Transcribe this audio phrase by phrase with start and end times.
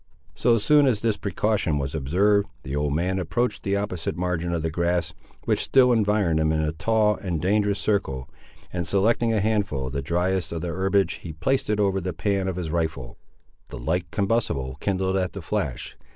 [0.33, 4.63] So soon as this precaution was observed, the old man approached the opposite margin of
[4.63, 8.27] the grass, which still environed them in a tall and dangerous circle,
[8.73, 12.13] and selecting a handful of the driest of the herbage he placed it over the
[12.13, 13.19] pan of his rifle.
[13.69, 15.95] The light combustible kindled at the flash.